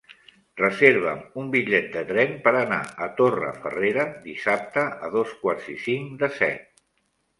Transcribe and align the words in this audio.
Reserva'm 0.59 1.19
un 1.41 1.51
bitllet 1.55 1.91
de 1.97 2.01
tren 2.11 2.33
per 2.47 2.53
anar 2.61 2.79
a 3.07 3.11
Torrefarrera 3.19 4.07
dissabte 4.27 4.87
a 5.09 5.15
dos 5.19 5.37
quarts 5.45 5.73
i 5.79 5.81
cinc 5.89 6.13
de 6.25 6.33
set. 6.43 6.87